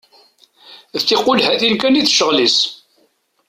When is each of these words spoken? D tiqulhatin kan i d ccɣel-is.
D 0.99 1.01
tiqulhatin 1.01 1.75
kan 1.81 1.97
i 1.99 2.01
d 2.05 2.07
ccɣel-is. 2.13 2.57